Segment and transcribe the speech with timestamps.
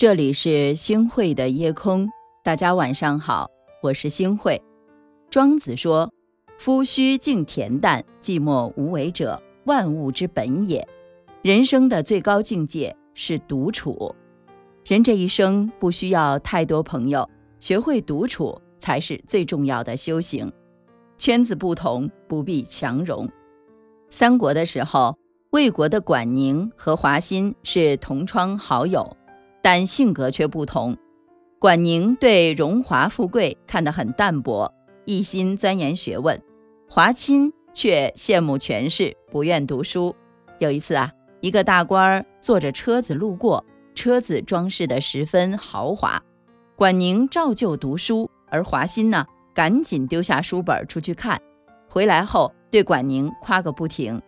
[0.00, 2.08] 这里是星慧的夜空，
[2.42, 3.50] 大家晚上好，
[3.82, 4.58] 我是星慧。
[5.28, 6.10] 庄子说
[6.58, 10.88] ：“夫须静恬淡，寂寞无为者，万物之本也。”
[11.44, 14.16] 人生的最高境界是独处。
[14.86, 20.50] 人这一生不需要太多朋友，学会独处才是最重要的修行。
[21.18, 23.28] 圈子不同，不必强融。
[24.08, 25.18] 三国的时候，
[25.50, 29.14] 魏国的管宁和华歆是同窗好友。
[29.62, 30.96] 但性格却不同，
[31.58, 34.72] 管宁对荣华富贵看得很淡薄，
[35.04, 36.38] 一心钻研学问；
[36.88, 40.16] 华歆却羡慕权势，不愿读书。
[40.58, 46.22] 有一次啊，一个大官儿坐着车子路过，车子装饰得十分豪华。
[46.76, 51.40] 管宁照旧读书，而华歆呢，赶紧丢下书本出去看。
[51.88, 54.22] 回来后对管宁夸个不停。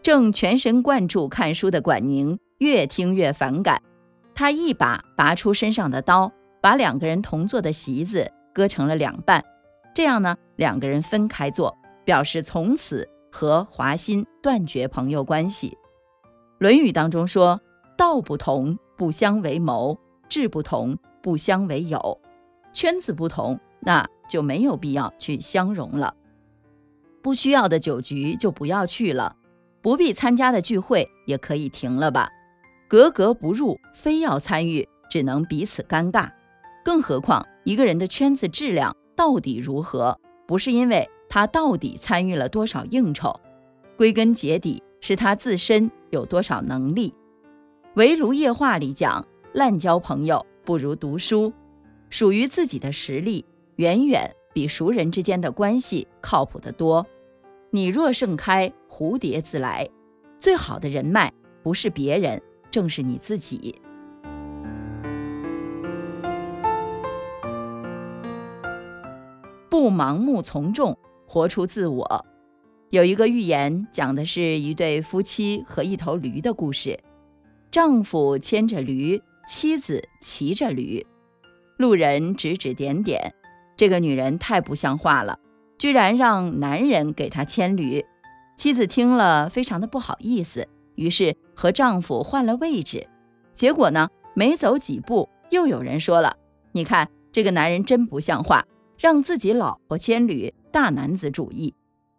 [0.00, 3.82] 正全神贯注看书的管宁，越听越反感。
[4.36, 9.42] 他一把拔出身上的刀，把两个人同坐的席子割成了两半。
[9.94, 15.70] 这样呢，两个人分开坐，表示从此和华歆断绝朋友关系。
[16.58, 17.58] 《论语》当中说
[17.96, 19.98] ：“道不同，不相为谋；
[20.28, 22.20] 志不同，不相为友。”
[22.74, 26.14] 圈子不同，那就没有必要去相融了。
[27.22, 29.34] 不需要的酒局就不要去了，
[29.80, 32.28] 不必参加的聚会也可以停了吧。
[32.88, 36.28] 格格不入，非要参与，只能彼此尴尬。
[36.84, 43.34] 更何况一个人的圈子质量到底如何，不是因为他到底参与了多少应酬，
[43.96, 47.10] 归根结底是他自身有多少能力。
[47.94, 51.52] 《围炉夜话》里讲，滥交朋友不如读书。
[52.08, 53.44] 属于自己的实力，
[53.76, 57.04] 远远比熟人之间的关系靠谱得多。
[57.70, 59.88] 你若盛开，蝴蝶自来。
[60.38, 61.32] 最好的人脉
[61.64, 62.40] 不是别人。
[62.76, 63.80] 正是你自己，
[69.70, 72.26] 不盲目从众，活出自我。
[72.90, 77.00] 有一个寓言，讲的是一对夫妻和一头驴的故事。
[77.70, 81.06] 丈夫牵着驴，妻子骑着驴，
[81.78, 83.32] 路人指指点点。
[83.78, 85.38] 这个女人太不像话了，
[85.78, 88.04] 居然让男人给她牵驴。
[88.58, 90.68] 妻子听了，非常的不好意思。
[90.96, 93.06] 于是和丈夫换了位置，
[93.54, 96.36] 结果呢，没走几步，又有人说了
[96.72, 98.66] ：“你看这个男人真不像话，
[98.98, 101.74] 让自己老婆牵驴，大男子主义。”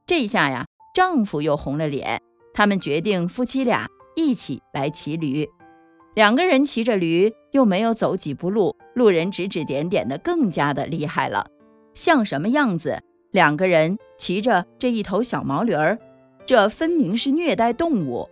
[0.07, 2.21] 这下呀，丈夫又红了脸。
[2.53, 5.47] 他们决定夫妻俩一起来骑驴。
[6.15, 11.45] 两个人骑着驴，又没有走几步路，路人指指点点的更加的厉害了。
[11.93, 13.03] 像什么样子？
[13.31, 15.99] 两个人骑着这一头小毛驴儿，
[16.47, 18.27] 这分明是虐待动物。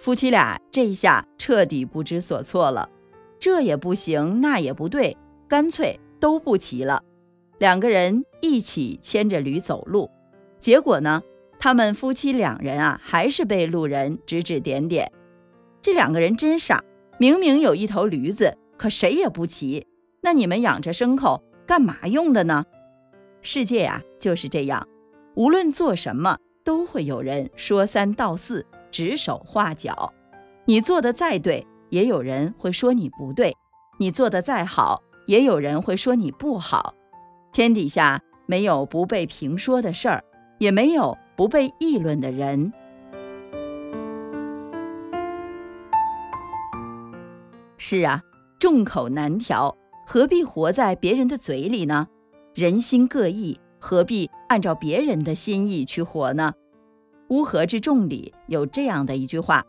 [0.00, 2.88] 夫妻俩这一下彻底不知所措了，
[3.38, 5.14] 这也不行，那也不对，
[5.46, 7.02] 干脆都不骑了。
[7.58, 10.10] 两个人一起牵着驴走路，
[10.58, 11.22] 结果呢，
[11.58, 15.12] 他们夫妻两人啊，还是被路人指指点点。
[15.82, 16.82] 这两个人真傻，
[17.18, 19.86] 明明有一头驴子，可谁也不骑。
[20.22, 22.64] 那你们养着牲口干嘛用的呢？
[23.42, 24.88] 世界呀就是这样，
[25.34, 28.64] 无论做什么，都会有人说三道四。
[28.90, 30.12] 指手画脚，
[30.64, 33.52] 你做的再对，也有人会说你不对；
[33.98, 36.94] 你做的再好，也有人会说你不好。
[37.52, 40.24] 天底下没有不被评说的事儿，
[40.58, 42.72] 也没有不被议论的人。
[47.76, 48.22] 是啊，
[48.58, 49.76] 众口难调，
[50.06, 52.06] 何必活在别人的嘴里呢？
[52.54, 56.52] 人心各异，何必按照别人的心意去活呢？
[57.30, 59.64] 乌合之众里有这样的一句话：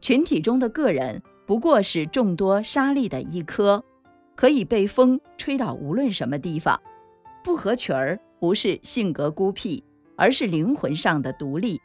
[0.00, 3.84] 群体中的个人不过是众多沙粒的一颗，
[4.36, 6.80] 可以被风吹到无论什么地方。
[7.42, 9.82] 不合群儿不是性格孤僻，
[10.16, 11.80] 而是灵魂上的独立。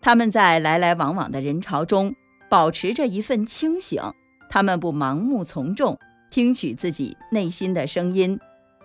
[0.00, 2.12] 他们在来来往往的人潮中
[2.50, 4.02] 保持着一份清醒，
[4.50, 5.96] 他们不盲目从众，
[6.32, 8.36] 听取自己内心的声音，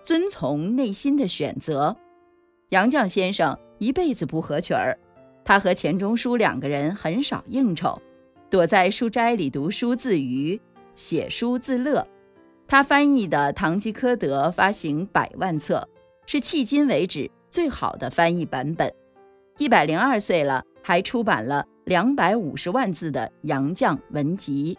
[0.04, 1.98] 遵从内心的选择。
[2.70, 5.00] 杨绛先生一辈子不合群儿。
[5.46, 8.02] 他和钱钟书两个人很少应酬，
[8.50, 10.60] 躲在书斋里读书自娱，
[10.96, 12.08] 写书自乐。
[12.66, 15.88] 他翻译的《堂吉诃德》发行百万册，
[16.26, 18.92] 是迄今为止最好的翻译版本。
[19.58, 24.78] 一百零二岁了，还出版了两百五十万字的《杨绛文集》，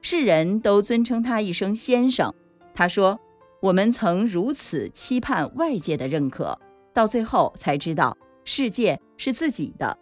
[0.00, 2.34] 世人都尊称他一声先生。
[2.74, 3.20] 他说
[3.60, 6.58] ：“我们曾如此期盼外界的认可，
[6.94, 8.16] 到最后才知道。”
[8.50, 9.94] 世界是自己的，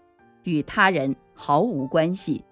[0.44, 2.44] 与他人毫无关系。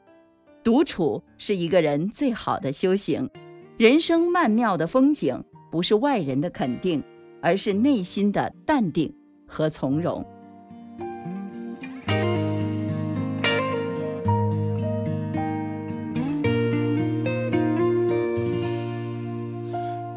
[0.64, 3.30] 独处是一个人最好的修行。
[3.76, 7.00] 人生曼妙的风景，不是外人的肯定，
[7.40, 9.14] 而是内心的淡定
[9.46, 10.26] 和从容。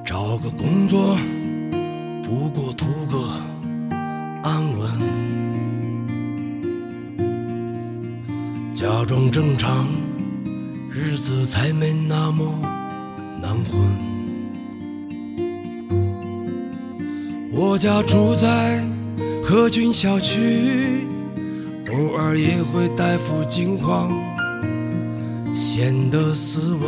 [0.03, 1.15] 找个工作，
[2.23, 3.29] 不过图个
[4.41, 4.89] 安稳，
[8.79, 9.87] 假装正常，
[10.91, 12.45] 日子才没那么
[13.41, 13.81] 难混。
[17.51, 18.85] 我家住在
[19.43, 21.07] 和群小区，
[21.89, 24.11] 偶尔也会带副镜框，
[25.55, 26.87] 显得斯文。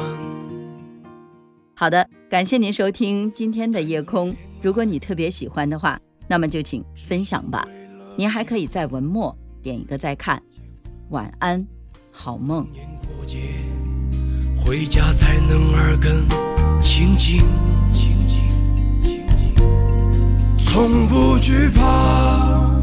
[1.73, 4.31] 好的，感谢您收听今天的夜空。
[4.61, 7.67] 如果你特别喜欢的话，那么就请分享吧。
[8.15, 10.39] 您还可以在文末点一个再看。
[11.09, 11.65] 晚安，
[12.11, 12.67] 好梦。
[12.71, 13.37] 年过节
[14.57, 16.27] 回家才能耳根
[16.81, 17.43] 清净，
[20.57, 22.81] 从不惧怕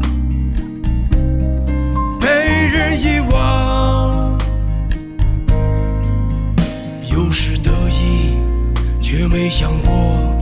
[2.19, 4.39] 被人遗忘，
[7.11, 8.33] 有时得意，
[9.01, 10.36] 却没想过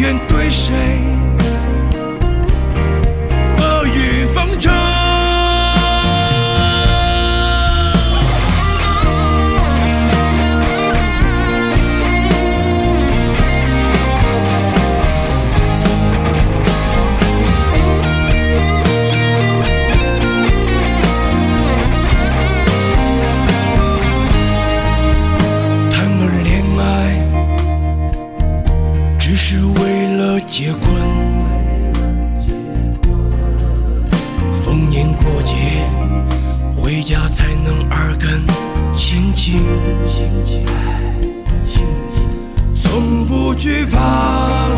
[0.00, 1.19] 愿对谁。
[35.22, 35.54] 过节
[36.76, 38.42] 回家才能耳根
[38.92, 39.62] 清净，
[42.74, 44.68] 从不惧怕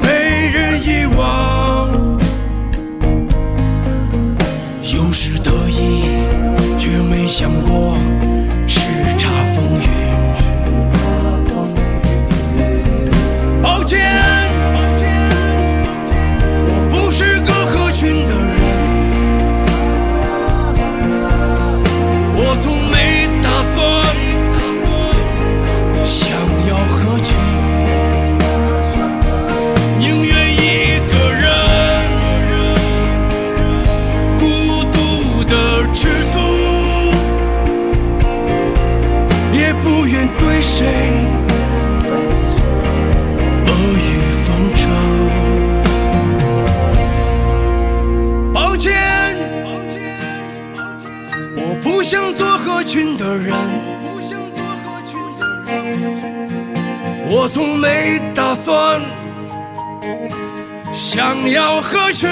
[0.00, 0.08] 被
[0.50, 1.88] 人遗忘。
[4.94, 6.04] 有时得意，
[6.78, 7.81] 却没想过
[58.62, 59.00] 没打算
[60.92, 62.28] 想要合群。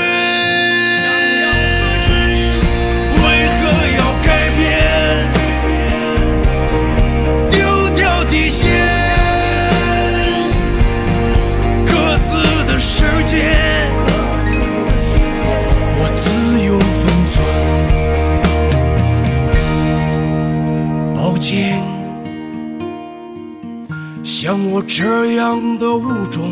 [24.82, 26.42] 这样的物种，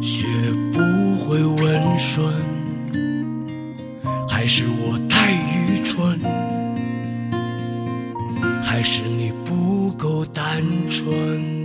[0.00, 0.26] 学
[0.72, 0.78] 不
[1.24, 2.26] 会温顺，
[4.28, 6.18] 还是我太愚蠢，
[8.62, 11.61] 还是你不够单纯？